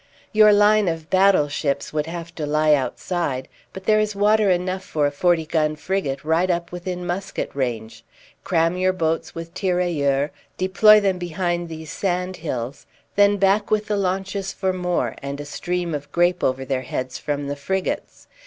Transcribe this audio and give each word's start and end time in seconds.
"Your 0.33 0.51
line 0.51 0.87
of 0.87 1.11
battleships 1.11 1.93
would 1.93 2.07
have 2.07 2.33
to 2.33 2.47
lie 2.47 2.73
outside; 2.73 3.47
but 3.71 3.83
there 3.85 3.99
is 3.99 4.15
water 4.15 4.49
enough 4.49 4.83
for 4.83 5.05
a 5.05 5.11
forty 5.11 5.45
gun 5.45 5.75
frigate 5.75 6.23
right 6.25 6.49
up 6.49 6.71
within 6.71 7.05
musket 7.05 7.51
range. 7.53 8.03
Cram 8.43 8.75
your 8.77 8.93
boats 8.93 9.35
with 9.35 9.53
tirailleurs, 9.53 10.31
deploy 10.57 10.99
them 10.99 11.19
behind 11.19 11.69
these 11.69 11.91
sandhills, 11.91 12.87
then 13.15 13.37
back 13.37 13.69
with 13.69 13.85
the 13.85 13.95
launches 13.95 14.51
for 14.51 14.73
more, 14.73 15.13
and 15.21 15.39
a 15.39 15.45
stream 15.45 15.93
of 15.93 16.11
grape 16.11 16.43
over 16.43 16.65
their 16.65 16.81
heads 16.81 17.19
from 17.19 17.45
the 17.45 17.55
frigates. 17.55 18.25